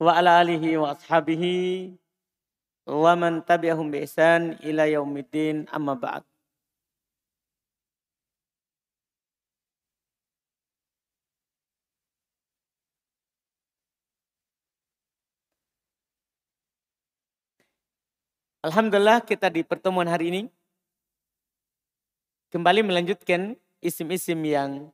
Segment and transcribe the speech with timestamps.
[0.00, 1.92] wa ala alihi wa ashabihi
[2.88, 6.24] wa man tabi'ahum bi ihsan ila yaumiddin amma ba'd.
[18.60, 20.42] Alhamdulillah kita di pertemuan hari ini
[22.52, 24.92] kembali melanjutkan isim-isim yang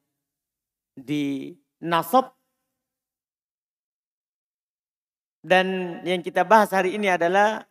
[0.95, 2.36] di nasab
[5.47, 7.63] dan yang kita bahas hari ini adalah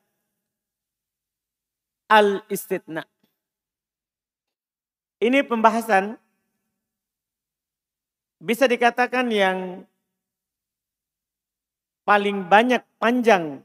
[2.08, 3.04] al-istitna.
[5.20, 6.16] Ini pembahasan
[8.40, 9.84] bisa dikatakan yang
[12.08, 13.60] paling banyak panjang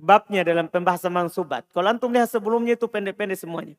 [0.00, 1.68] babnya dalam pembahasan mansubat.
[1.76, 3.76] Kalau antum lihat sebelumnya itu pendek-pendek semuanya.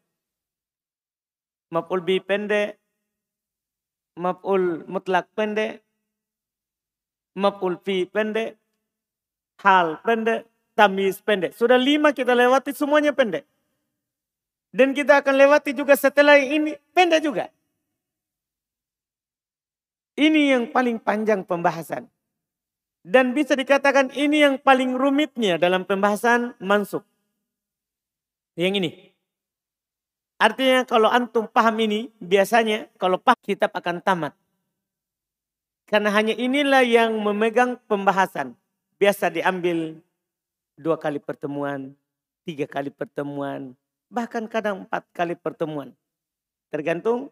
[1.74, 2.78] Maf'ul bi pendek,
[4.22, 5.82] maf'ul mutlak pendek,
[7.34, 8.58] maf'ul fi pendek,
[9.62, 10.46] hal pendek,
[10.78, 11.54] tamis pendek.
[11.58, 13.46] Sudah lima kita lewati semuanya pendek.
[14.70, 17.50] Dan kita akan lewati juga setelah ini pendek juga.
[20.18, 22.10] Ini yang paling panjang pembahasan.
[23.08, 27.06] Dan bisa dikatakan ini yang paling rumitnya dalam pembahasan mansub.
[28.58, 28.92] Yang ini.
[30.38, 34.34] Artinya kalau antum paham ini, biasanya kalau paham kitab akan tamat.
[35.88, 38.54] Karena hanya inilah yang memegang pembahasan.
[38.98, 40.02] Biasa diambil
[40.74, 41.94] dua kali pertemuan,
[42.42, 43.78] tiga kali pertemuan,
[44.10, 45.94] bahkan kadang empat kali pertemuan.
[46.74, 47.30] Tergantung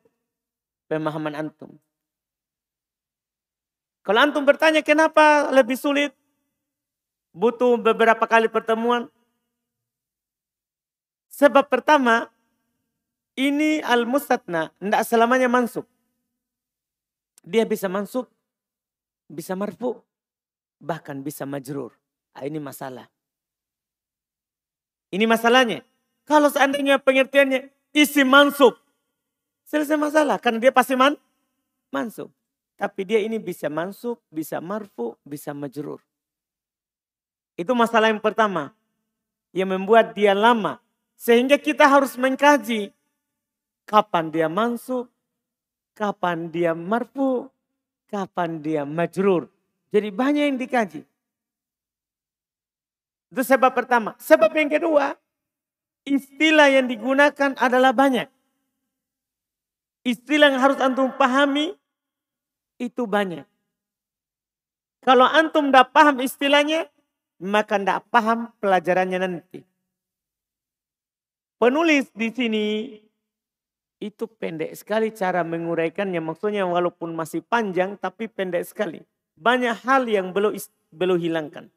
[0.85, 1.73] pemahaman antum.
[4.05, 6.13] Kalau antum bertanya kenapa lebih sulit?
[7.33, 9.09] Butuh beberapa kali pertemuan.
[11.33, 12.29] Sebab pertama,
[13.35, 15.83] ini al-mustatna, tidak selamanya mansub.
[17.43, 18.31] Dia bisa mansub,
[19.27, 19.99] bisa marfu,
[20.79, 21.95] bahkan bisa majrur.
[22.35, 23.07] Nah, ini masalah.
[25.13, 25.85] Ini masalahnya.
[26.27, 28.75] Kalau seandainya pengertiannya isi mansub,
[29.63, 30.35] selesai masalah.
[30.41, 31.15] Karena dia pasti man,
[31.93, 32.27] mansub.
[32.75, 36.03] Tapi dia ini bisa mansub, bisa marfu, bisa majrur.
[37.55, 38.75] Itu masalah yang pertama.
[39.55, 40.83] Yang membuat dia lama.
[41.15, 42.91] Sehingga kita harus mengkaji.
[43.87, 45.07] Kapan dia mansub,
[45.95, 47.47] kapan dia marfu,
[48.11, 49.47] kapan dia majrur.
[49.95, 51.07] Jadi banyak yang dikaji.
[53.31, 54.11] Itu sebab pertama.
[54.19, 55.15] Sebab yang kedua,
[56.03, 58.27] istilah yang digunakan adalah banyak.
[60.03, 61.79] Istilah yang harus antum pahami
[62.75, 63.47] itu banyak.
[64.99, 66.91] Kalau antum tidak paham istilahnya,
[67.39, 69.63] maka tidak paham pelajarannya nanti.
[71.55, 72.65] Penulis di sini
[74.03, 76.19] itu pendek sekali cara menguraikannya.
[76.19, 78.99] Maksudnya walaupun masih panjang tapi pendek sekali.
[79.35, 80.55] Banyak hal yang belum
[80.95, 81.67] belum hilangkan.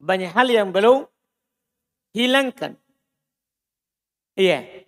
[0.00, 1.04] Banyak hal yang belum
[2.14, 2.78] hilangkan.
[4.38, 4.86] Iya.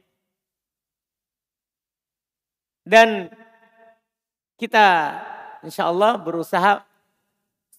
[2.82, 3.30] Dan
[4.58, 5.18] kita
[5.62, 6.82] insya Allah berusaha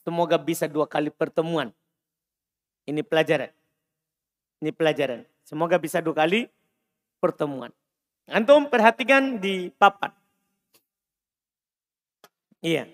[0.04, 1.72] semoga bisa dua kali pertemuan.
[2.84, 3.52] Ini pelajaran.
[4.64, 5.24] Ini pelajaran.
[5.44, 6.48] Semoga bisa dua kali
[7.20, 7.72] pertemuan.
[8.28, 10.12] Antum perhatikan di papan.
[12.64, 12.88] Iya.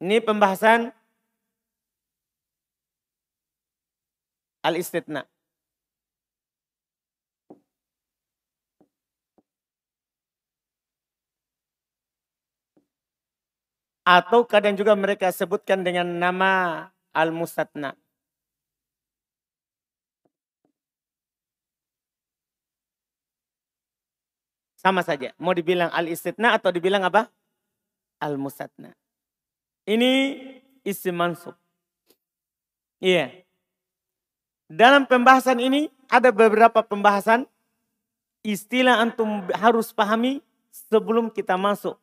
[0.00, 0.92] Ini pembahasan
[4.64, 5.26] al-istitna.
[14.06, 18.05] Atau kadang juga mereka sebutkan dengan nama Al-Mustatna.
[24.86, 25.34] Sama saja.
[25.42, 27.26] Mau dibilang Al-Istitna atau dibilang apa?
[28.22, 28.94] Al-Mustatna.
[29.82, 30.38] Ini
[30.86, 31.58] isim mansub.
[33.02, 33.34] Iya.
[34.70, 37.50] Dalam pembahasan ini ada beberapa pembahasan
[38.46, 40.38] istilah antum harus pahami
[40.70, 41.98] sebelum kita masuk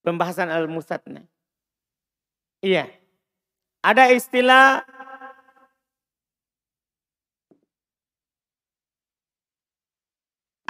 [0.00, 1.28] pembahasan al-mustatna.
[2.64, 2.88] Iya.
[3.84, 4.80] Ada istilah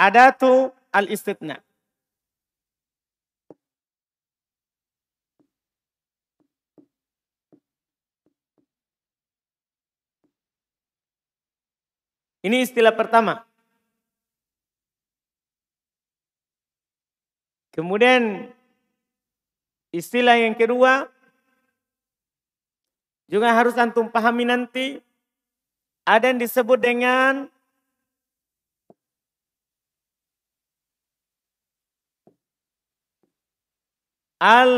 [0.07, 1.63] ada tuh al-istitna.
[12.43, 13.47] Ini istilah pertama.
[17.71, 18.51] Kemudian
[19.93, 21.05] Istilah yang kedua
[23.29, 25.05] juga harus antum pahami nanti
[26.09, 27.53] ada yang disebut dengan
[34.43, 34.75] al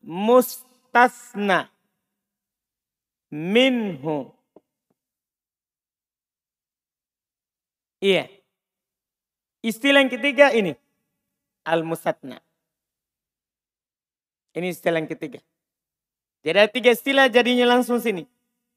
[0.00, 1.68] mustasna
[3.28, 4.32] minhu.
[8.00, 8.32] Iya.
[9.60, 10.72] Istilah yang ketiga ini.
[11.62, 12.42] Al-musatna.
[14.56, 15.38] Ini istilah yang ketiga.
[16.42, 18.26] Jadi ada tiga istilah jadinya langsung sini.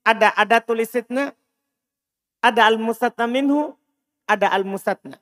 [0.05, 1.33] Ada ada tulisitna,
[2.37, 3.73] ada al-musatna minhu,
[4.29, 5.17] ada al-musatna.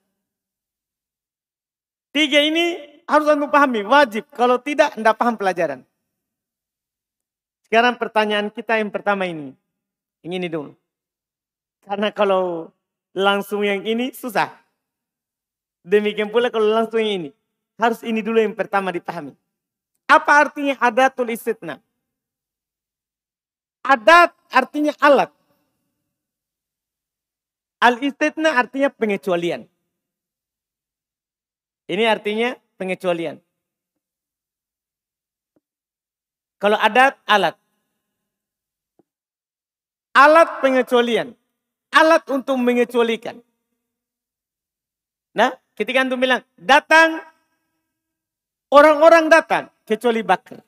[2.11, 4.25] Tiga ini harus anda pahami, wajib.
[4.33, 5.85] Kalau tidak, anda paham pelajaran.
[7.69, 9.53] Sekarang pertanyaan kita yang pertama ini.
[10.25, 10.71] Yang ini dulu.
[11.85, 12.73] Karena kalau
[13.13, 14.49] langsung yang ini susah.
[15.85, 17.29] Demikian pula kalau langsung yang ini.
[17.77, 19.37] Harus ini dulu yang pertama dipahami.
[20.09, 21.77] Apa artinya adatul istitna?
[23.85, 25.29] Adat artinya alat.
[27.83, 29.67] Al-istitna artinya pengecualian.
[31.83, 33.39] Ini artinya pengecualian.
[36.63, 37.59] Kalau adat, alat.
[40.15, 41.35] Alat pengecualian.
[41.91, 43.41] Alat untuk mengecualikan.
[45.35, 47.19] Nah, ketika antum bilang, datang,
[48.71, 50.63] orang-orang datang, kecuali bakar.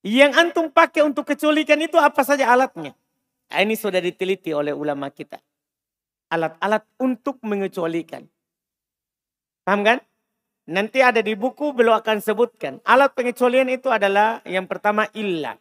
[0.00, 2.96] Yang antum pakai untuk kecualikan itu apa saja alatnya.
[3.50, 5.42] Nah, ini sudah diteliti oleh ulama kita.
[6.30, 8.22] Alat-alat untuk mengecualikan.
[9.66, 9.98] Paham kan?
[10.70, 12.78] Nanti ada di buku beliau akan sebutkan.
[12.86, 15.58] Alat pengecualian itu adalah yang pertama illa.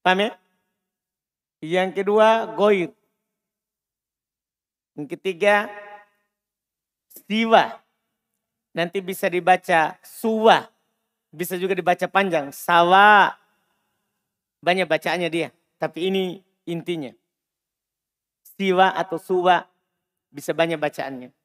[0.00, 0.30] Paham ya?
[1.60, 2.96] Yang kedua goir.
[4.96, 5.68] Yang ketiga
[7.28, 7.76] siwa.
[8.72, 10.64] Nanti bisa dibaca suwa.
[11.28, 12.48] Bisa juga dibaca panjang.
[12.56, 13.36] Sawa.
[14.64, 15.52] Banyak bacaannya dia.
[15.76, 17.12] Tapi ini intinya.
[18.56, 19.68] Siwa atau suwa
[20.32, 21.39] bisa banyak bacaannya.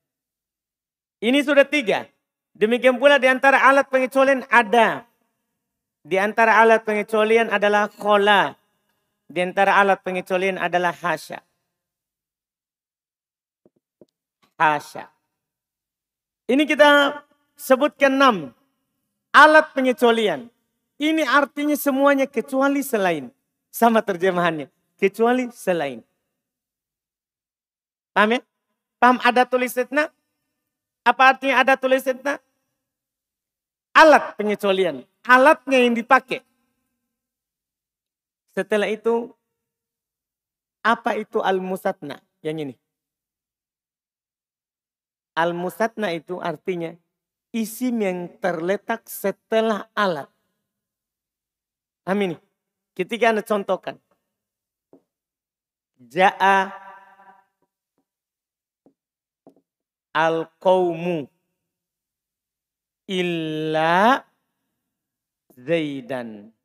[1.26, 2.05] Ini sudah tiga.
[2.53, 5.09] Demikian pula di antara alat pengecualian ada.
[6.05, 8.53] Di antara alat pengecualian adalah kola.
[9.26, 11.41] Di antara alat pengecualian adalah hasya.
[14.61, 15.09] Hasya.
[16.45, 17.19] Ini kita
[17.57, 18.53] sebutkan enam.
[19.34, 20.45] Alat pengecualian.
[21.01, 23.34] Ini artinya semuanya kecuali selain.
[23.73, 24.69] Sama terjemahannya.
[25.01, 26.05] Kecuali selain.
[28.13, 28.41] Paham ya?
[29.01, 30.14] Paham ada tulis setna?
[31.06, 32.41] Apa artinya ada tulis setna?
[33.93, 35.06] Alat pengecualian.
[35.22, 36.41] Alatnya yang dipakai.
[38.58, 39.30] Setelah itu,
[40.82, 42.18] apa itu al-musatna?
[42.41, 42.76] Yang ini.
[45.38, 46.97] Al-musatna itu artinya
[47.53, 50.28] isim yang terletak setelah alat.
[52.06, 52.36] Amin.
[52.97, 54.01] Ketika Anda contohkan.
[55.95, 56.84] Ja'a
[60.16, 61.28] al-qawmu
[63.11, 64.24] illa
[65.55, 66.55] Zaidan.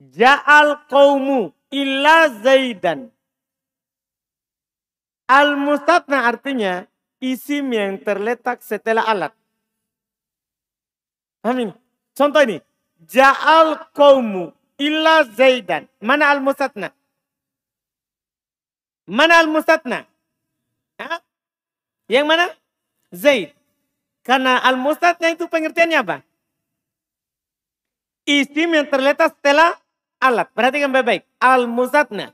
[0.00, 3.12] Ja'al qawmu illa Zaidan.
[5.28, 6.88] Al-mustatna artinya
[7.20, 9.32] isim yang terletak setelah alat.
[11.44, 11.72] Amin.
[12.16, 12.60] Contoh ini.
[13.04, 15.88] Ja'al qawmu illa Zaidan.
[16.00, 16.92] Mana al-mustatna?
[19.06, 20.06] Mana al-mustatna?
[22.06, 22.46] Yang mana?
[23.10, 23.50] Zaid.
[24.22, 26.16] Karena al-mustatna itu pengertiannya apa?
[28.22, 29.74] Isim yang terletak setelah
[30.22, 30.46] alat.
[30.54, 31.26] Perhatikan baik-baik.
[31.42, 32.30] Al-mustatna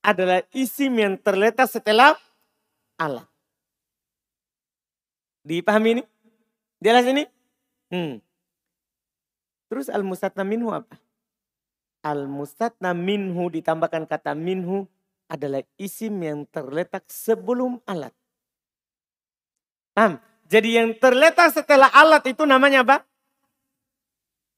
[0.00, 2.16] adalah isim yang terletak setelah
[2.96, 3.28] alat.
[5.44, 6.02] Dipahami ini?
[6.80, 7.28] Jelas ini?
[7.92, 8.24] Hmm.
[9.68, 10.96] Terus al-mustatna minhu apa?
[12.00, 14.88] Al-mustatna minhu ditambahkan kata minhu
[15.28, 18.16] adalah isim yang terletak sebelum alat.
[19.92, 20.16] Paham?
[20.48, 23.04] Jadi yang terletak setelah alat itu namanya apa?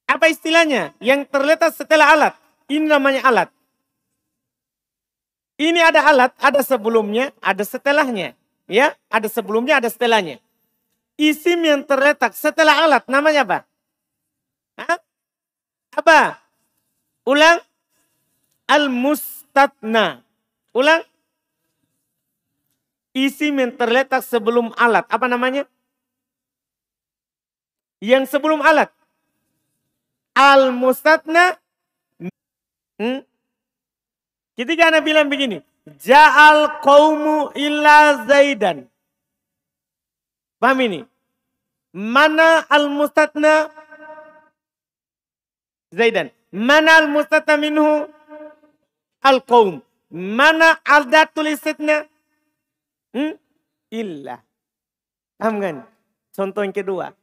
[0.07, 0.95] Apa istilahnya?
[1.03, 2.35] Yang terletak setelah alat.
[2.71, 3.51] Ini namanya alat.
[5.61, 8.33] Ini ada alat, ada sebelumnya, ada setelahnya.
[8.71, 10.39] Ya, ada sebelumnya, ada setelahnya.
[11.21, 13.59] Isim yang terletak setelah alat namanya apa?
[14.79, 14.99] Hah?
[15.99, 16.41] Apa?
[17.27, 17.61] Ulang.
[18.71, 20.23] Al-mustatna.
[20.71, 21.03] Ulang.
[23.11, 25.03] Isim yang terletak sebelum alat.
[25.11, 25.67] Apa namanya?
[27.99, 28.95] Yang sebelum alat.
[30.39, 31.59] Al-mustatna.
[32.97, 33.27] Hmm?
[34.55, 35.59] Ketika Anda bilang begini.
[35.99, 38.87] Ja'al qawmu illa zaidan.
[40.63, 41.01] Paham ini?
[41.91, 43.75] Mana al-mustatna?
[45.91, 46.31] Zaidan.
[46.55, 48.07] Mana al-mustatna minhu?
[49.19, 49.83] Al-qawm.
[50.11, 52.11] Mana ada tulisnya?
[53.15, 53.39] Hmm?
[53.95, 54.43] Illa.
[55.39, 55.77] Paham kan?
[56.35, 57.15] Contoh yang kedua.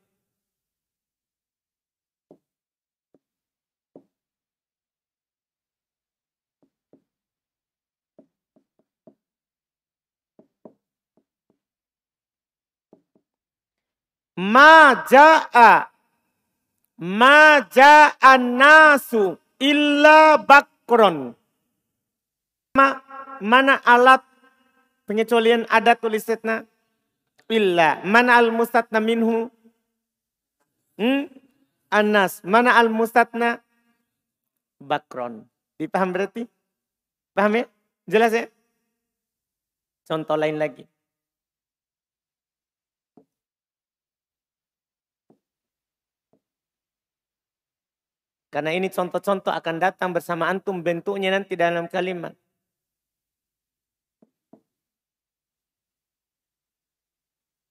[14.37, 15.97] Maja'a
[16.97, 21.37] Maja'an nasu illa bakron.
[22.77, 23.01] Ma,
[23.41, 24.21] mana alat
[25.09, 26.69] pengecualian ada tulisnya
[27.49, 27.97] illa.
[28.05, 29.49] Mana al mustatna minhu?
[31.01, 31.25] Hmm?
[31.89, 32.43] anas.
[32.45, 33.65] Mana al mustatna
[34.77, 35.49] bakron.
[35.81, 36.45] Dipaham berarti?
[37.33, 37.65] Paham ya?
[38.05, 38.45] Jelas ya?
[40.05, 40.85] Contoh lain lagi.
[48.47, 52.33] Karena ini contoh-contoh akan datang bersama antum bentuknya nanti dalam kalimat.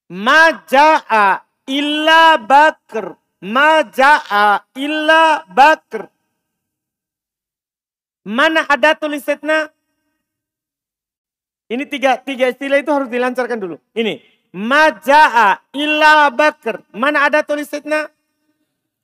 [0.07, 3.19] Maja'a illa bakr.
[3.43, 6.07] Maja'a illa bakr.
[8.27, 9.71] Mana ada tulisnya?
[11.67, 13.77] Ini tiga, tiga istilah itu harus dilancarkan dulu.
[13.95, 14.23] Ini.
[14.55, 16.83] Maja'a illa bakr.
[16.95, 18.11] Mana ada tulisnya?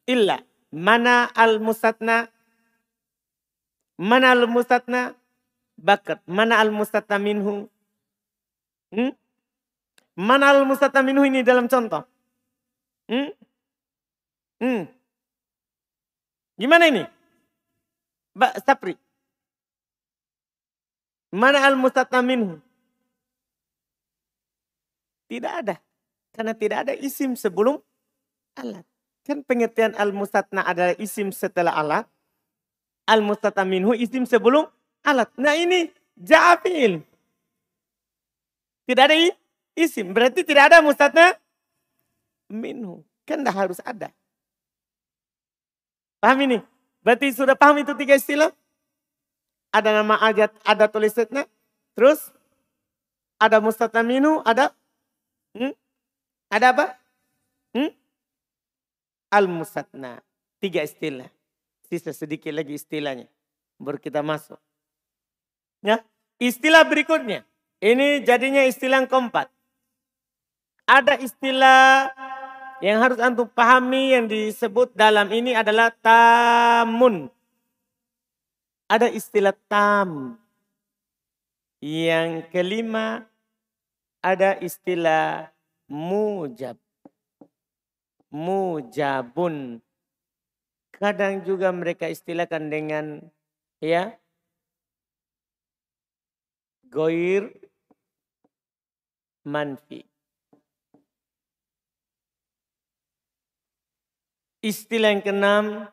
[0.07, 0.39] Illa.
[0.73, 2.31] Mana al-mustatna?
[3.99, 5.15] Mana al-mustatna?
[5.77, 6.23] Bakat.
[6.27, 7.67] Mana al-mustatna minhu?
[8.95, 9.13] Hmm?
[10.13, 12.05] Mana al-mustatna minhu ini dalam contoh?
[13.09, 13.33] Hmm?
[14.61, 14.85] Hmm.
[16.61, 17.03] Gimana ini?
[18.37, 18.95] Mbak Sapri.
[21.33, 22.61] Mana al-mustatna minhu?
[25.33, 25.81] Tidak ada.
[26.33, 27.81] Karena tidak ada isim sebelum
[28.61, 28.85] alat.
[29.25, 32.05] Kan pengertian al-mustatna adalah isim setelah alat.
[33.09, 34.69] Al-mustatna minhu isim sebelum
[35.09, 35.33] alat.
[35.41, 35.89] Nah ini
[36.21, 37.01] ja'afil.
[38.85, 39.17] Tidak ada
[39.79, 40.13] isim.
[40.13, 41.37] Berarti tidak ada mustatna
[42.51, 43.05] minhu.
[43.25, 44.11] Kan dah harus ada.
[46.23, 46.59] Paham ini?
[47.03, 48.55] Berarti sudah paham itu tiga istilah?
[49.75, 51.49] Ada nama ajat, ada tulisnya.
[51.97, 52.31] Terus
[53.41, 54.71] ada mustatna minhu, ada
[55.59, 55.75] hmm?
[56.53, 56.87] ada apa?
[57.75, 57.91] Hmm?
[59.33, 60.21] al-musatna.
[60.61, 61.33] Tiga istilah.
[61.89, 63.27] Sisa sedikit lagi istilahnya.
[63.81, 64.61] Baru kita masuk.
[65.81, 66.05] Ya,
[66.39, 67.43] istilah berikutnya.
[67.83, 69.51] Ini jadinya istilah keempat.
[70.87, 72.11] Ada istilah
[72.83, 77.31] yang harus antum pahami yang disebut dalam ini adalah tamun.
[78.91, 80.37] Ada istilah tam.
[81.83, 83.27] Yang kelima
[84.23, 85.51] ada istilah
[85.91, 86.79] mujab
[88.33, 89.85] mujabun.
[90.97, 93.21] Kadang juga mereka istilahkan dengan
[93.79, 94.17] ya
[96.89, 97.53] goir
[99.45, 100.12] manfi.
[104.63, 105.91] Istilah yang keenam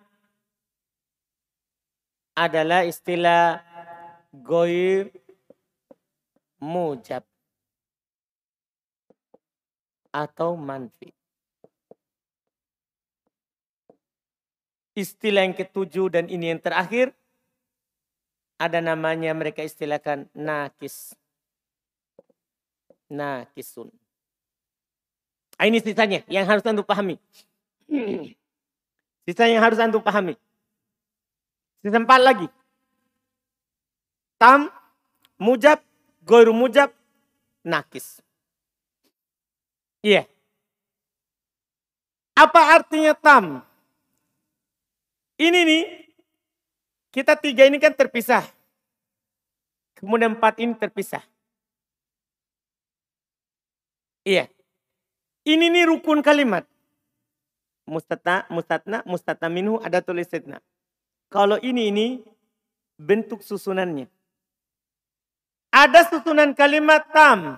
[2.38, 3.66] adalah istilah
[4.30, 5.10] goir
[6.62, 7.26] mujab
[10.14, 11.10] atau manfi.
[14.94, 17.10] Istilah yang ketujuh dan ini yang terakhir.
[18.62, 21.18] Ada namanya mereka istilahkan nakis.
[23.10, 23.90] Nakisun.
[25.58, 27.18] Ah, ini sisanya yang harus anda pahami.
[29.30, 30.34] Sisa yang harus anda pahami.
[31.86, 32.50] Sisa empat lagi.
[34.42, 34.74] Tam,
[35.38, 35.78] mujab,
[36.26, 36.90] goiru mujab,
[37.62, 38.26] nakis.
[40.02, 40.26] Iya.
[40.26, 40.26] Yeah.
[42.34, 43.62] Apa artinya tam?
[45.38, 45.84] Ini nih,
[47.14, 48.50] kita tiga ini kan terpisah.
[49.94, 51.22] Kemudian empat ini terpisah.
[54.26, 54.50] Iya.
[55.46, 56.66] Ini nih rukun kalimat.
[57.90, 60.62] Mustata, mustatna, mustata minhu ada tulisnya.
[61.34, 62.08] Kalau ini ini
[63.02, 64.06] bentuk susunannya.
[65.74, 67.58] Ada susunan kalimat tam.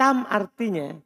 [0.00, 0.96] Tam artinya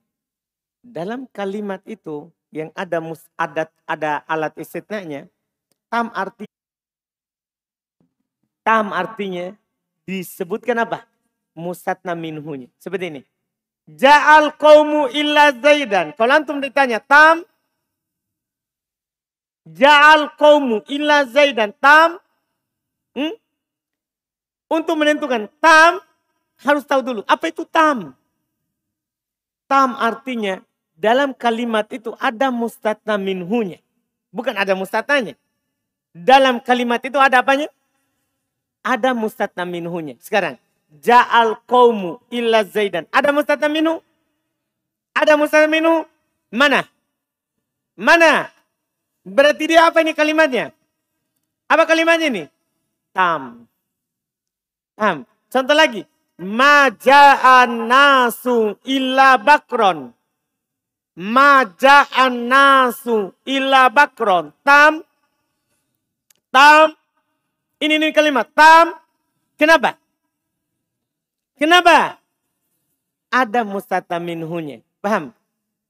[0.82, 5.30] dalam kalimat itu yang ada mus, adat ada alat istitnanya
[5.88, 6.44] tam arti
[8.66, 9.54] tam artinya
[10.04, 11.06] disebutkan apa
[11.54, 13.20] musatna minhunya seperti ini
[13.88, 17.46] ja'al qaumu illa zaidan kalau antum ditanya tam
[19.66, 22.18] ja'al qaumu illa zaidan tam
[23.14, 23.34] hmm?
[24.70, 26.02] untuk menentukan tam
[26.62, 28.14] harus tahu dulu apa itu tam
[29.66, 30.62] tam artinya
[31.02, 33.82] dalam kalimat itu ada mustatna minhunya.
[34.30, 35.34] Bukan ada mustatanya.
[36.14, 37.66] Dalam kalimat itu ada apanya?
[38.86, 40.14] Ada mustatna minhunya.
[40.22, 40.62] Sekarang,
[41.02, 43.10] ja'al qawmu illa zaidan.
[43.10, 43.98] Ada mustatna minhu?
[45.12, 46.08] Ada mustata minhu?
[46.48, 46.88] Mana?
[47.98, 48.48] Mana?
[49.22, 50.74] Berarti dia apa ini kalimatnya?
[51.70, 52.44] Apa kalimatnya ini?
[53.14, 53.64] Tam.
[54.98, 55.22] Tam.
[55.46, 56.02] Contoh lagi.
[56.42, 60.10] Maja'an nasu illa bakron.
[61.14, 64.50] Maja'an nasu illa bakron.
[64.66, 65.06] Tam.
[66.50, 66.98] Tam.
[67.78, 68.50] Ini ini kalimat.
[68.50, 68.98] Tam.
[69.54, 69.94] Kenapa?
[71.54, 72.18] Kenapa?
[73.30, 74.82] Ada mustata minhunya.
[74.98, 75.30] Paham?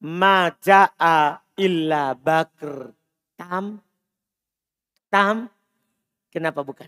[0.05, 2.93] Maja'a illa bakr.
[3.43, 3.82] Tam.
[5.11, 5.51] Tam.
[6.30, 6.86] Kenapa bukan?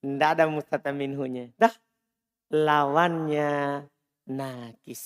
[0.00, 1.52] Tidak ada mustata minhunya.
[1.60, 1.76] Dah
[2.48, 3.84] lawannya
[4.24, 5.04] nakis.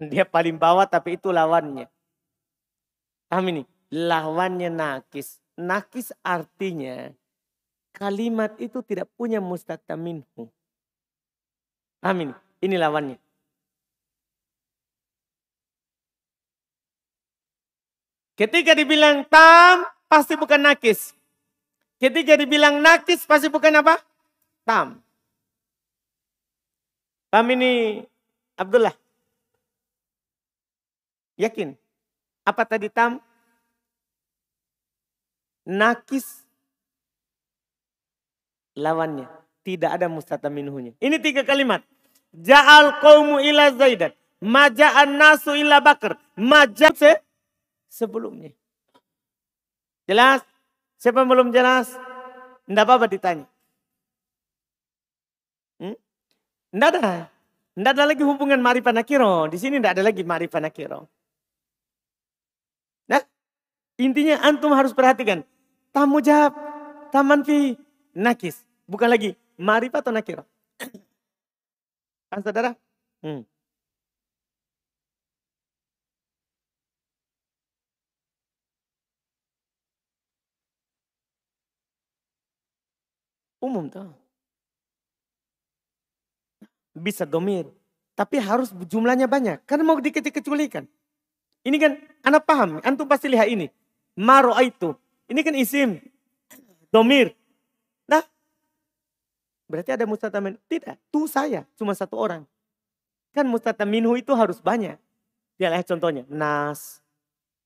[0.00, 1.92] Dia paling bawah tapi itu lawannya.
[3.28, 3.62] Paham ini?
[3.92, 5.44] Lawannya nakis.
[5.60, 7.12] Nakis artinya
[7.92, 10.48] kalimat itu tidak punya mustata minhu.
[12.00, 12.34] Paham ini?
[12.64, 13.23] Ini lawannya.
[18.34, 21.14] Ketika dibilang tam, pasti bukan nakis.
[22.02, 24.02] Ketika dibilang nakis, pasti bukan apa?
[24.66, 24.98] Tam.
[27.30, 28.02] Paham ini
[28.58, 28.94] Abdullah?
[31.38, 31.74] Yakin?
[32.46, 33.22] Apa tadi tam?
[35.64, 36.44] Nakis
[38.76, 39.26] lawannya.
[39.64, 40.92] Tidak ada mustata minhunya.
[41.00, 41.80] Ini tiga kalimat.
[42.36, 44.12] Ja'al qawmu ila zaidan.
[44.44, 46.20] Maja'an nasu ila bakar.
[46.36, 47.23] Maja' se
[47.94, 48.50] sebelumnya.
[50.10, 50.42] Jelas?
[50.98, 51.94] Siapa yang belum jelas?
[52.66, 53.46] Tidak apa-apa ditanya.
[56.74, 57.30] Tidak ada.
[57.78, 59.46] Tidak ada lagi hubungan marifah nakiro.
[59.46, 61.06] Di sini tidak ada lagi marifah nakiro.
[63.06, 63.22] Nah,
[63.94, 65.46] intinya antum harus perhatikan.
[65.94, 66.50] Tamu jawab,
[67.14, 67.78] taman fi,
[68.10, 68.66] nakis.
[68.90, 70.42] Bukan lagi marifah atau nakiro.
[72.26, 72.74] Kan saudara?
[73.22, 73.46] Hmm.
[83.64, 84.12] Umum tuh
[86.94, 87.66] bisa domir.
[88.14, 89.66] Tapi harus jumlahnya banyak.
[89.66, 90.86] Karena mau dikecualikan.
[91.66, 91.92] Ini kan
[92.22, 92.78] anak paham.
[92.86, 93.66] Antum pasti lihat ini.
[94.14, 94.94] Maro itu.
[95.26, 95.98] Ini kan isim.
[96.94, 97.34] Domir.
[98.06, 98.22] Nah.
[99.66, 100.54] Berarti ada mustatamin.
[100.70, 100.94] Tidak.
[101.10, 101.66] Tuh saya.
[101.74, 102.46] Cuma satu orang.
[103.34, 104.94] Kan mustataminhu itu harus banyak.
[105.58, 106.22] Dia lihat contohnya.
[106.30, 107.02] Nas.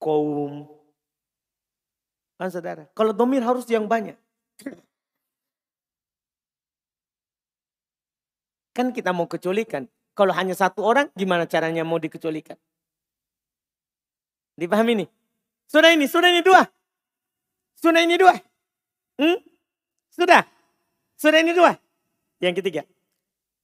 [0.01, 0.65] Kaum.
[2.41, 2.89] Kan saudara.
[2.97, 4.17] Kalau domir harus yang banyak.
[8.79, 9.91] Kan kita mau kecualikan.
[10.15, 12.55] Kalau hanya satu orang, gimana caranya mau dikecualikan?
[14.55, 15.07] Dipahami ini?
[15.67, 16.63] Sudah ini, sudah ini dua.
[17.75, 18.39] Sudah ini dua.
[19.19, 19.43] Hmm?
[20.15, 20.47] Sudah.
[21.19, 21.75] Sudah ini dua.
[22.39, 22.83] Yang ketiga.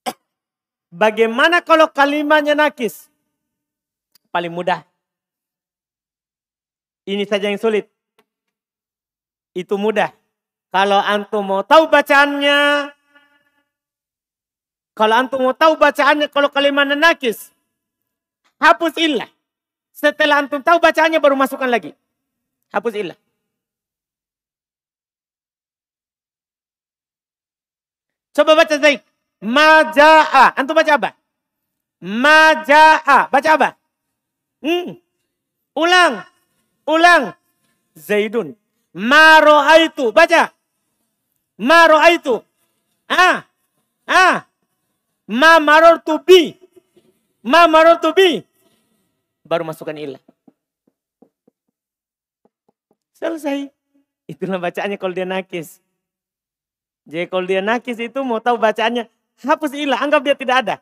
[0.90, 3.06] Bagaimana kalau kalimatnya nakis?
[4.34, 4.82] Paling mudah.
[7.06, 7.86] Ini saja yang sulit.
[9.54, 10.10] Itu mudah.
[10.74, 12.90] Kalau antum mau tahu bacaannya,
[14.94, 17.50] kalau antum mau tahu bacaannya kalau kalimat nakis,
[18.62, 19.26] hapus illah.
[19.90, 21.94] Setelah antum tahu bacaannya baru masukkan lagi.
[22.70, 23.18] Hapus illah.
[28.34, 29.02] Coba baca Zaid.
[29.38, 30.58] Maja'a.
[30.58, 31.10] Antum baca apa?
[32.02, 33.30] Maja'a.
[33.30, 33.68] Baca apa?
[34.58, 34.98] Hmm.
[35.78, 36.22] Ulang.
[36.86, 37.22] Ulang.
[37.94, 38.58] Zaidun.
[38.94, 40.10] Maro'aitu.
[40.10, 40.50] Baca.
[41.58, 42.42] Maro'aitu.
[43.06, 43.46] Ah.
[44.06, 44.50] Ah.
[45.24, 46.52] Ma marortu bi.
[47.44, 48.44] Ma marortu bi.
[49.44, 50.20] Baru masukkan ilah.
[53.16, 53.72] Selesai.
[54.28, 55.80] Itulah bacaannya kalau dia nakis.
[57.04, 59.08] Jadi kalau dia nakis itu mau tahu bacaannya,
[59.44, 60.76] hapus ilah, anggap dia tidak ada.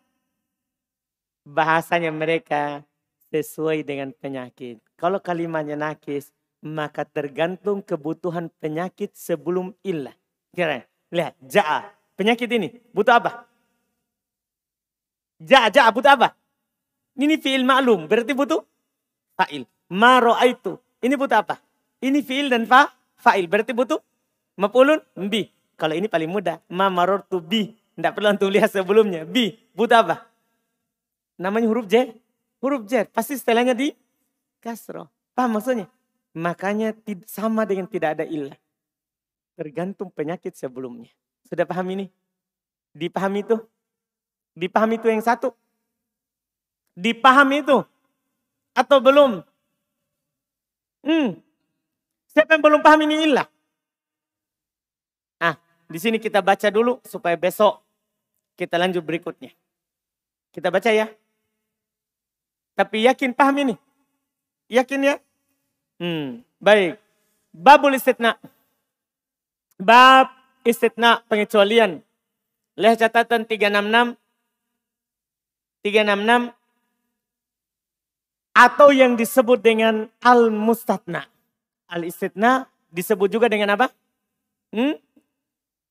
[1.43, 2.87] Bahasanya mereka
[3.35, 4.79] sesuai dengan penyakit.
[4.95, 6.31] Kalau kalimatnya nakis,
[6.63, 10.15] maka tergantung kebutuhan penyakit sebelum ilah.
[10.55, 11.91] Kira, lihat, ja'a.
[12.15, 13.51] Penyakit ini butuh apa?
[15.43, 16.39] Ja, ja, butuh apa?
[17.19, 18.63] Ini fi'il maklum, berarti butuh
[19.37, 19.67] fa'il.
[19.93, 20.79] Ma itu.
[21.03, 21.59] Ini butuh apa?
[22.01, 22.89] Ini fi'il dan fa,
[23.19, 23.99] fa'il, berarti butuh
[24.57, 25.51] maf'ulun bi.
[25.77, 27.75] Kalau ini paling mudah, ma marortu bi.
[27.93, 29.29] Tidak perlu untuk lihat sebelumnya.
[29.29, 30.25] Bi, butuh apa?
[31.37, 32.17] Namanya huruf J.
[32.63, 33.93] Huruf J, pasti setelahnya di
[34.63, 35.11] kasro.
[35.37, 35.91] Paham maksudnya?
[36.33, 36.97] Makanya
[37.29, 38.57] sama dengan tidak ada ilah.
[39.59, 41.13] Tergantung penyakit sebelumnya.
[41.45, 42.09] Sudah paham ini?
[42.97, 43.61] Dipahami itu?
[44.53, 45.57] Dipahami itu yang satu?
[46.93, 47.81] Dipahami itu?
[48.77, 49.41] Atau belum?
[51.03, 51.41] Hmm.
[52.33, 53.49] Siapa yang belum paham ini ilah?
[55.37, 55.57] Ah,
[55.89, 57.83] di sini kita baca dulu supaya besok
[58.57, 59.53] kita lanjut berikutnya.
[60.53, 61.09] Kita baca ya.
[62.77, 63.75] Tapi yakin paham ini?
[64.73, 65.17] Yakin ya?
[66.01, 66.97] Hmm, baik.
[67.53, 68.41] Babul istitna.
[69.77, 70.33] Bab
[70.65, 72.01] istitna pengecualian.
[72.81, 74.22] Lihat catatan 366.
[75.83, 76.55] 366
[78.53, 81.27] atau yang disebut dengan al-mustatna.
[81.91, 83.91] Al-istitna disebut juga dengan apa?
[84.71, 84.97] Hmm?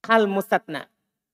[0.08, 0.88] Al-mustatna.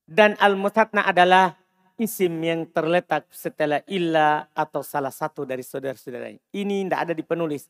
[0.07, 1.55] Dan al-mustatna adalah
[1.99, 6.39] isim yang terletak setelah illa atau salah satu dari saudara-saudaranya.
[6.55, 7.67] Ini tidak ada di penulis.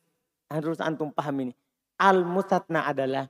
[0.47, 1.53] Harus antum paham ini.
[1.97, 3.25] Al-mustatna adalah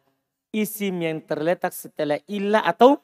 [0.51, 2.99] isim yang terletak setelah illa atau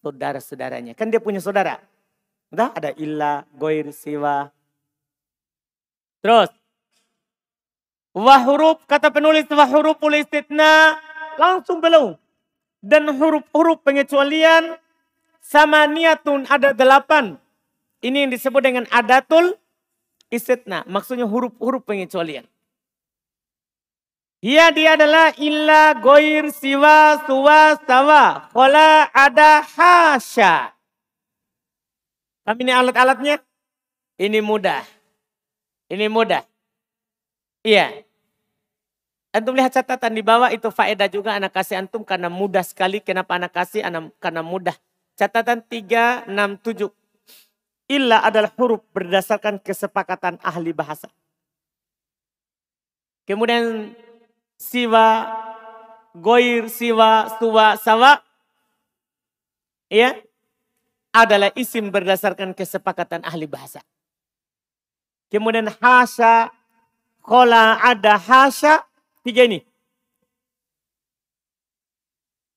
[0.00, 0.96] saudara-saudaranya.
[0.96, 1.93] Kan dia punya saudara.
[2.54, 4.46] Entah ada illa, goir, siwa.
[6.22, 6.54] Terus.
[8.14, 10.94] Wahuruf, kata penulis wahuruf istitna.
[11.34, 12.14] Langsung belum.
[12.78, 14.78] Dan huruf-huruf pengecualian
[15.42, 17.42] sama niatun ada delapan.
[17.98, 19.58] Ini yang disebut dengan adatul
[20.30, 20.86] istitna.
[20.86, 22.46] Maksudnya huruf-huruf pengecualian.
[24.46, 28.46] Ia dia adalah illa, goir, siwa, suwa, sawa.
[28.54, 30.73] Kola, ada, hasya.
[32.44, 33.40] Tapi ini alat-alatnya?
[34.20, 34.84] Ini mudah.
[35.88, 36.44] Ini mudah.
[37.64, 38.04] Iya.
[39.34, 43.02] Antum lihat catatan di bawah itu faedah juga anak kasih antum karena mudah sekali.
[43.02, 43.82] Kenapa anak kasih?
[44.22, 44.76] Karena mudah.
[45.18, 46.92] Catatan 367.
[47.90, 51.08] Illa adalah huruf berdasarkan kesepakatan ahli bahasa.
[53.24, 53.96] Kemudian
[54.60, 55.26] siwa,
[56.12, 58.20] goir, siwa, suwa, sawa.
[59.88, 60.16] Ya,
[61.14, 63.78] adalah isim berdasarkan kesepakatan ahli bahasa.
[65.30, 66.50] Kemudian hasya,
[67.22, 68.82] kola ada hasya,
[69.22, 69.62] tiga ini.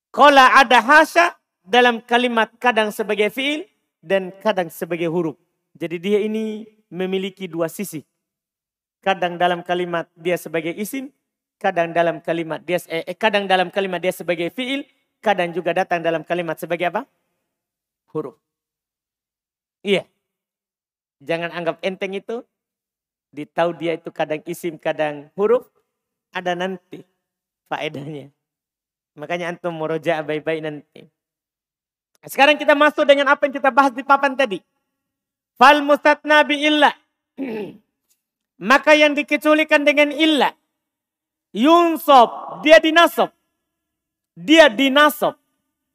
[0.10, 3.70] Kola ada hasya dalam kalimat kadang sebagai fiil
[4.02, 5.38] dan kadang sebagai huruf.
[5.78, 8.02] Jadi dia ini memiliki dua sisi.
[9.06, 11.14] Kadang dalam kalimat dia sebagai isim,
[11.62, 14.82] kadang dalam kalimat dia eh, kadang dalam kalimat dia sebagai fiil,
[15.22, 17.06] kadang juga datang dalam kalimat sebagai apa?
[18.10, 18.47] Huruf.
[19.88, 20.04] Iya.
[21.24, 22.44] Jangan anggap enteng itu.
[23.32, 25.64] Ditahu dia itu kadang isim, kadang huruf.
[26.36, 27.08] Ada nanti
[27.72, 28.28] faedahnya.
[29.16, 31.08] Makanya antum meroja baik-baik nanti.
[32.28, 34.60] Sekarang kita masuk dengan apa yang kita bahas di papan tadi.
[35.56, 36.92] Fal mustatna bi illa.
[38.70, 40.52] Maka yang dikecualikan dengan illa
[41.56, 43.32] Yunsob, dia dinasob.
[44.38, 45.40] Dia dinasob.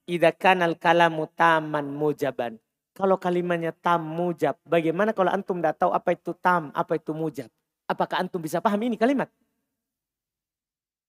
[0.08, 2.58] Ida kanal kalamu taman mujaban.
[2.92, 7.48] Kalau kalimatnya tam mujab, bagaimana kalau antum tidak tahu apa itu tam, apa itu mujab?
[7.88, 9.32] Apakah antum bisa paham ini kalimat?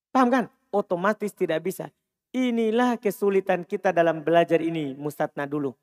[0.08, 0.44] Paham kan?
[0.72, 1.92] Otomatis tidak bisa.
[2.34, 5.76] Inilah kesulitan kita dalam belajar ini, mustatna dulu.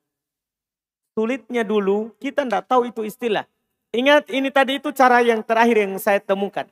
[1.13, 3.45] Sulitnya dulu, kita tidak tahu itu istilah.
[3.91, 6.63] Ingat ini tadi itu cara yang terakhir yang saya temukan.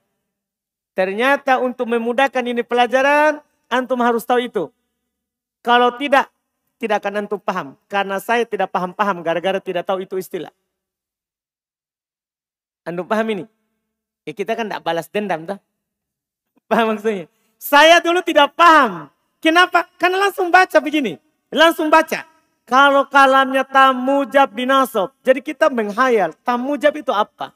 [0.96, 4.72] Ternyata untuk memudahkan ini pelajaran, antum harus tahu itu.
[5.60, 6.32] Kalau tidak,
[6.80, 7.76] tidak akan antum paham.
[7.92, 10.50] Karena saya tidak paham-paham gara-gara tidak tahu itu istilah.
[12.88, 13.46] Antum paham ini?
[14.24, 15.44] Ya kita kan tidak balas dendam.
[15.44, 15.60] Tuh.
[16.72, 17.28] Paham maksudnya?
[17.60, 19.12] Saya dulu tidak paham.
[19.44, 19.86] Kenapa?
[20.00, 21.20] Karena langsung baca begini.
[21.52, 22.24] Langsung baca.
[22.64, 25.12] Kalau kalamnya tamujab binasob.
[25.22, 26.32] Jadi kita menghayal.
[26.48, 27.52] Tamujab itu apa?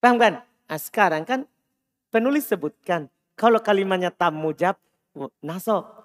[0.00, 0.40] Paham kan?
[0.64, 1.44] Nah sekarang kan
[2.08, 4.78] penulis sebutkan kalau kalimatnya tam mujab,
[5.18, 6.03] oh, naso.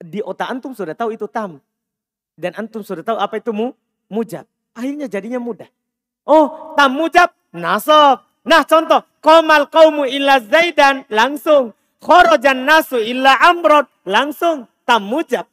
[0.00, 1.62] Di otak antum sudah tahu itu tam.
[2.34, 3.74] Dan antum sudah tahu apa itu mu,
[4.10, 4.46] mujab.
[4.74, 5.70] Akhirnya jadinya mudah.
[6.26, 8.18] Oh tam mujab, naso.
[8.44, 11.72] Nah contoh, komal kaumu illa zaidan, langsung.
[12.02, 14.66] Khorojan nasu illa amrod, langsung.
[14.84, 15.48] Tam mujab.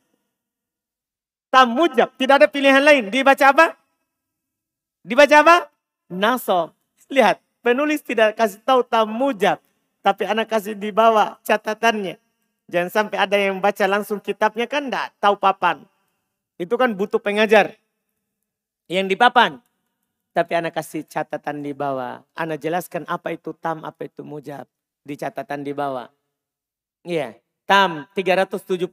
[1.48, 3.08] Tam mujab, tidak ada pilihan lain.
[3.08, 3.66] Dibaca apa?
[5.04, 5.58] Dibaca apa?
[6.12, 6.76] Naso.
[7.12, 9.62] Lihat, Penulis tidak kasih tahu tamujab.
[10.02, 12.18] Tapi anak kasih di bawah catatannya.
[12.72, 15.84] Jangan sampai ada yang baca langsung kitabnya kan enggak tahu papan.
[16.56, 17.76] Itu kan butuh pengajar.
[18.88, 19.60] Yang di papan.
[20.32, 22.24] Tapi anak kasih catatan di bawah.
[22.32, 24.64] Anak jelaskan apa itu tam, apa itu mujab.
[25.04, 26.08] Di catatan di bawah.
[27.04, 27.36] Iya.
[27.68, 28.88] Tam 370.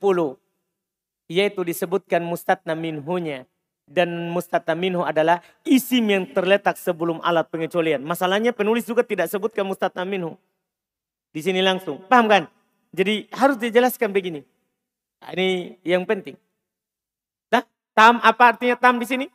[1.31, 3.47] Yaitu disebutkan mustatna minhunya
[3.89, 8.05] dan mustataminhu adalah isim yang terletak sebelum alat pengecualian.
[8.05, 10.37] Masalahnya penulis juga tidak sebutkan mustataminhu.
[11.33, 12.03] Di sini langsung.
[12.09, 12.43] Paham kan?
[12.93, 14.41] Jadi harus dijelaskan begini.
[15.20, 16.39] Nah, ini yang penting.
[17.53, 19.26] Nah, tam apa artinya tam di sini?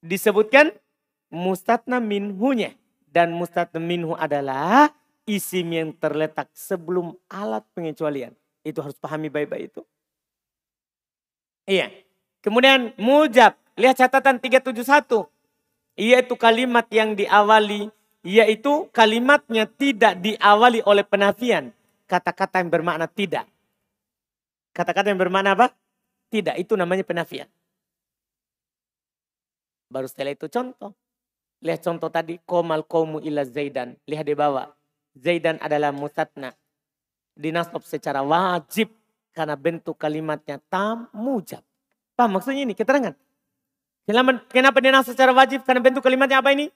[0.00, 0.70] Disebutkan
[1.32, 2.76] mustatna minhunya.
[3.10, 4.94] Dan mustatna minhu adalah
[5.26, 8.30] isim yang terletak sebelum alat pengecualian.
[8.62, 9.82] Itu harus pahami baik-baik itu.
[11.66, 11.90] Iya.
[12.38, 13.58] Kemudian mujab.
[13.74, 15.26] Lihat catatan 371.
[15.98, 17.90] Yaitu kalimat yang diawali,
[18.22, 21.74] yaitu kalimatnya tidak diawali oleh penafian.
[22.10, 23.46] Kata-kata yang bermakna tidak.
[24.74, 25.70] Kata-kata yang bermakna apa?
[26.26, 27.46] Tidak, itu namanya penafian.
[29.86, 30.90] Baru setelah itu contoh.
[31.62, 33.94] Lihat contoh tadi, komal komu ila zaidan.
[34.10, 34.70] Lihat di bawah.
[35.14, 36.50] Zaidan adalah musatna.
[37.38, 38.90] Dinasab secara wajib.
[39.30, 41.62] Karena bentuk kalimatnya tam mujab.
[42.18, 42.74] Paham maksudnya ini?
[42.74, 43.14] Keterangan.
[44.50, 45.62] Kenapa, dinasab secara wajib?
[45.62, 46.66] Karena bentuk kalimatnya apa ini?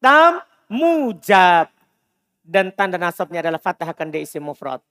[0.00, 0.40] Tam
[0.72, 1.68] mujab.
[2.42, 4.82] Dan tanda nasabnya adalah fathah akan diisi mufrad.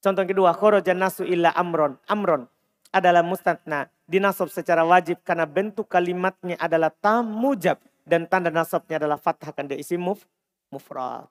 [0.00, 1.98] Contoh kedua, khorojan nasu illa amron.
[2.06, 2.46] Amron
[2.94, 3.90] adalah mustatna.
[4.10, 9.70] Dinasab secara wajib karena bentuk kalimatnya adalah tam mujab dan tanda nasabnya adalah fathah akan
[9.70, 10.26] diisi muf,
[10.72, 11.30] mufrad.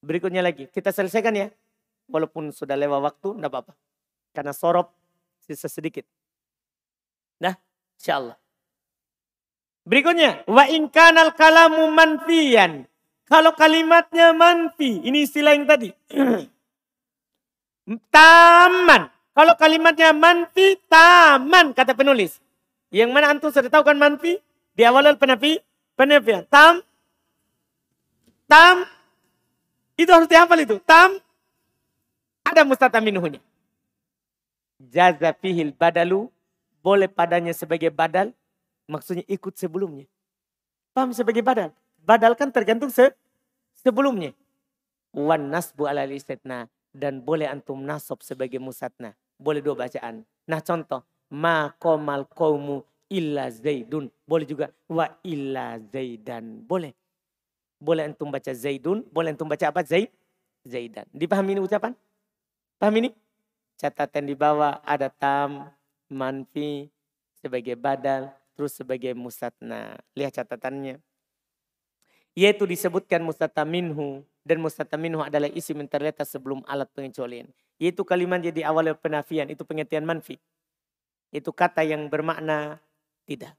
[0.00, 1.48] Berikutnya lagi, kita selesaikan ya.
[2.10, 3.72] Walaupun sudah lewat waktu, tidak apa-apa.
[4.34, 4.92] Karena sorop
[5.38, 6.02] sisa sedikit.
[7.38, 7.54] Nah,
[7.94, 8.36] insya Allah.
[9.86, 12.89] Berikutnya, wa inkanal kalamu manfiyan.
[13.30, 15.94] Kalau kalimatnya manfi, ini istilah yang tadi.
[18.14, 19.06] taman.
[19.30, 22.42] Kalau kalimatnya manfi, taman, kata penulis.
[22.90, 24.42] Yang mana antum sudah tahu kan manfi?
[24.74, 25.62] Di awal penafi,
[25.94, 26.42] penafian.
[26.50, 26.82] Tam,
[28.50, 28.82] tam,
[29.94, 30.82] itu harus dihafal itu.
[30.82, 31.14] Tam,
[32.42, 33.38] ada mustataminhunya.
[34.90, 36.26] Jaza fihil badalu,
[36.82, 38.34] boleh padanya sebagai badal,
[38.90, 40.10] maksudnya ikut sebelumnya.
[40.90, 41.70] Paham sebagai badal?
[42.10, 43.14] Badal kan tergantung se
[43.78, 44.34] sebelumnya.
[45.14, 46.66] Wan nasbu ala istitna.
[46.90, 49.14] Dan boleh antum nasab sebagai musatna.
[49.38, 50.26] Boleh dua bacaan.
[50.50, 51.06] Nah contoh.
[51.30, 54.10] Ma komal kaumu illa zaidun.
[54.26, 56.66] Boleh juga wa illa zaidan.
[56.66, 56.90] Boleh.
[57.78, 59.06] Boleh antum baca zaidun.
[59.14, 59.86] Boleh antum baca apa?
[59.86, 60.10] Zaid.
[60.66, 61.06] Zaidan.
[61.14, 61.94] Dipahami ini ucapan?
[62.82, 63.14] Paham ini?
[63.78, 65.70] Catatan di bawah ada tam,
[66.10, 66.90] manfi,
[67.38, 69.94] sebagai badal, terus sebagai musatna.
[70.18, 70.98] Lihat catatannya.
[72.40, 74.24] Yaitu disebutkan mustataminhu.
[74.40, 77.52] Dan mustataminhu adalah isim yang terletak sebelum alat pengecualian.
[77.76, 80.40] Yaitu kalimat jadi awal penafian, itu pengertian manfi.
[81.28, 82.80] Itu kata yang bermakna
[83.28, 83.52] tidak.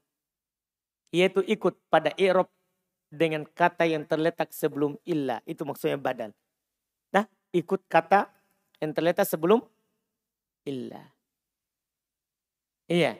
[1.14, 2.50] Yaitu ikut pada i'rab
[3.06, 5.38] dengan kata yang terletak sebelum illa.
[5.46, 6.34] Itu maksudnya badal.
[7.14, 8.26] Nah, ikut kata
[8.82, 9.62] yang terletak sebelum
[10.66, 11.06] illa.
[12.90, 13.14] Iya,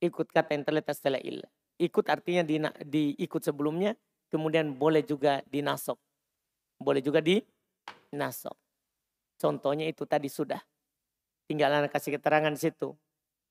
[0.00, 1.44] ikut kata yang terletak setelah illa.
[1.76, 2.56] Ikut artinya di,
[2.88, 3.92] di ikut sebelumnya,
[4.30, 5.98] kemudian boleh juga dinasok.
[6.76, 7.40] Boleh juga di
[8.12, 8.54] nasok.
[9.36, 10.60] Contohnya itu tadi sudah.
[11.46, 12.92] Tinggal anak kasih keterangan di situ.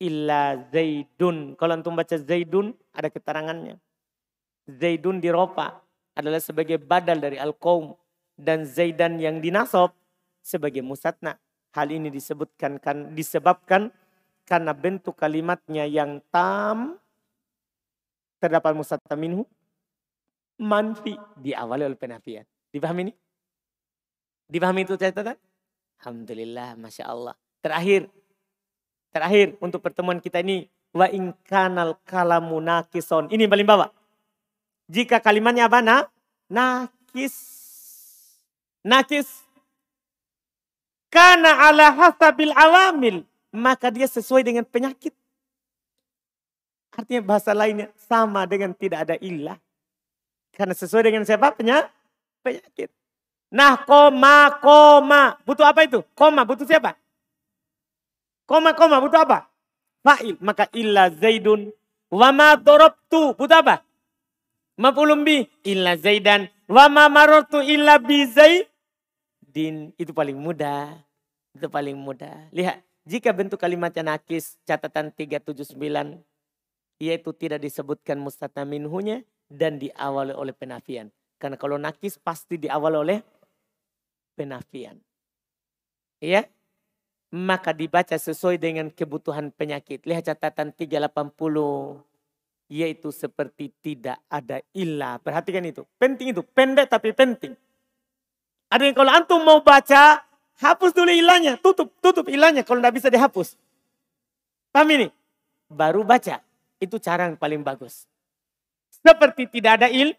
[0.02, 1.56] Illa Zaidun.
[1.56, 3.80] Kalau antum baca Zaidun ada keterangannya.
[4.68, 5.80] Zaidun di ropa
[6.18, 7.96] adalah sebagai badal dari al-qaum.
[8.36, 9.96] Dan Zaidan yang dinasob
[10.44, 11.40] sebagai musatna.
[11.72, 13.92] Hal ini disebutkan kan disebabkan
[14.46, 17.00] karena bentuk kalimatnya yang tam
[18.38, 19.44] terdapat musatna minhu
[20.60, 22.46] manfi diawali oleh penafian.
[22.72, 23.14] Dipahami ini?
[24.46, 25.38] Dipahami itu catatan?
[26.00, 27.34] Alhamdulillah, Masya Allah.
[27.64, 28.12] Terakhir,
[29.10, 30.70] terakhir untuk pertemuan kita ini.
[30.96, 33.28] Wa inkanal kalamu nakison.
[33.28, 33.92] Ini paling bawah.
[34.88, 35.84] Jika kalimatnya apa?
[35.84, 36.08] Nah,
[36.48, 37.36] nakis.
[38.86, 39.28] Nakis.
[41.12, 43.28] Karena ala hasabil awamil.
[43.52, 45.12] Maka dia sesuai dengan penyakit.
[46.96, 49.60] Artinya bahasa lainnya sama dengan tidak ada ilah.
[50.56, 51.52] Karena sesuai dengan siapa?
[51.52, 52.88] Penyakit.
[53.52, 55.36] Nah, koma, koma.
[55.44, 56.00] Butuh apa itu?
[56.16, 56.96] Koma, butuh siapa?
[58.48, 59.52] Koma, koma, butuh apa?
[60.00, 60.40] Fa'il.
[60.40, 61.76] Maka illa zaidun.
[62.08, 63.36] Wama dorobtu.
[63.36, 63.84] Butuh apa?
[64.80, 65.44] Maf'ulun bi.
[65.68, 66.48] Illa zaidan.
[66.72, 69.92] Wama marotu illa bi zaidin.
[70.00, 70.96] Itu paling mudah.
[71.52, 72.48] Itu paling mudah.
[72.56, 72.80] Lihat.
[73.06, 74.56] Jika bentuk kalimatnya nakis.
[74.64, 75.76] Catatan 379.
[76.96, 79.24] Yaitu tidak disebutkan mustatna minhunya.
[79.46, 81.14] Dan diawali oleh penafian.
[81.38, 83.20] Karena kalau nakis pasti diawali oleh
[84.34, 84.98] penafian.
[86.24, 86.48] Ya,
[87.36, 90.08] maka dibaca sesuai dengan kebutuhan penyakit.
[90.08, 92.02] Lihat catatan 380
[92.66, 95.22] yaitu seperti tidak ada ilah.
[95.22, 95.86] Perhatikan itu.
[96.02, 96.42] Penting itu.
[96.42, 97.54] Pendek tapi penting.
[98.72, 100.26] Ada yang kalau antum mau baca,
[100.58, 101.62] hapus dulu ilahnya.
[101.62, 103.60] Tutup, tutup ilahnya kalau tidak bisa dihapus.
[104.74, 105.08] Paham ini?
[105.70, 106.42] Baru baca.
[106.82, 108.10] Itu cara yang paling bagus.
[109.06, 110.18] Seperti tidak ada il,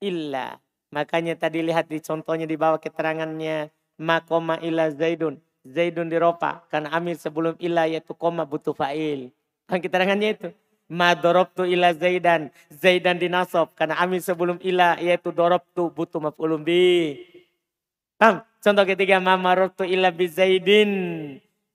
[0.00, 0.56] ilah.
[0.88, 3.68] Makanya tadi lihat di contohnya di bawah keterangannya.
[4.00, 5.36] Makoma ila zaidun.
[5.68, 6.64] Zaidun diropa.
[6.72, 9.28] Karena amil sebelum ila yaitu koma butuh fa'il.
[9.68, 10.48] Kan keterangannya itu.
[10.88, 12.48] Ma dorobtu ila zaidan.
[12.72, 13.76] Zaidan dinasob.
[13.76, 17.20] Karena amil sebelum ila yaitu dorobtu butuh maf'ulun bi.
[18.16, 18.44] Paham?
[18.64, 19.20] Contoh ketiga.
[19.20, 20.92] Ma marotu ila bi zaidin.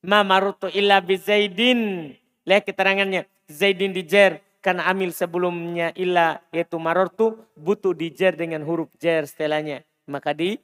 [0.02, 2.14] Ma marotu ila bi zaidin.
[2.50, 3.30] Lihat keterangannya.
[3.46, 9.88] Zaidin dijer Karena amil sebelumnya illa yaitu marortu butuh dijer dengan huruf jer setelahnya.
[10.12, 10.60] Maka di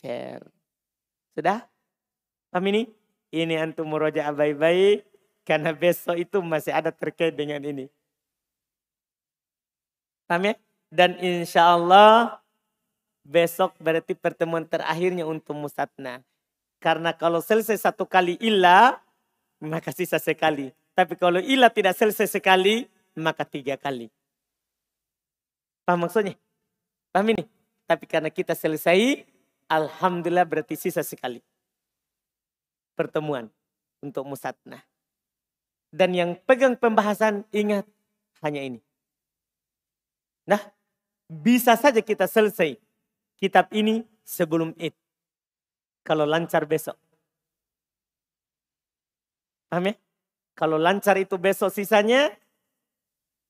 [0.00, 0.40] jer.
[1.36, 1.68] Sudah?
[2.48, 2.88] Paham ini?
[3.28, 5.04] Ini antum muroja baik-baik.
[5.44, 7.92] Karena besok itu masih ada terkait dengan ini.
[10.24, 10.54] Paham ya?
[10.88, 12.40] Dan insya Allah
[13.28, 16.24] besok berarti pertemuan terakhirnya untuk musatna.
[16.80, 19.04] Karena kalau selesai satu kali illa,
[19.60, 20.72] maka sisa sekali.
[20.96, 24.08] Tapi kalau ilah tidak selesai sekali, maka tiga kali.
[25.84, 26.38] Paham maksudnya?
[27.10, 27.44] Paham ini?
[27.84, 29.26] Tapi karena kita selesai,
[29.68, 31.42] Alhamdulillah berarti sisa sekali.
[32.96, 33.50] Pertemuan
[34.00, 34.80] untuk musatna.
[35.92, 37.84] Dan yang pegang pembahasan ingat
[38.40, 38.80] hanya ini.
[40.48, 40.60] Nah,
[41.28, 42.80] bisa saja kita selesai
[43.36, 44.96] kitab ini sebelum Id.
[46.02, 46.96] Kalau lancar besok.
[49.68, 49.94] Paham ya?
[50.52, 52.28] Kalau lancar itu besok sisanya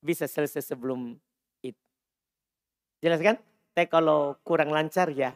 [0.03, 1.15] bisa selesai sebelum
[1.63, 1.79] itu.
[2.99, 3.39] Jelas kan?
[3.73, 5.31] Tapi kalau kurang lancar ya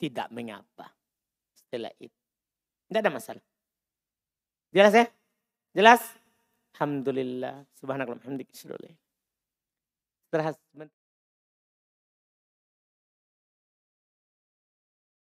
[0.00, 0.90] tidak mengapa.
[1.52, 2.16] Setelah itu.
[2.88, 3.44] Tidak ada masalah.
[4.72, 5.06] Jelas ya?
[5.76, 6.02] Jelas?
[6.74, 7.68] Alhamdulillah.
[7.76, 8.16] Subhanallah.
[8.16, 8.96] Alhamdulillah.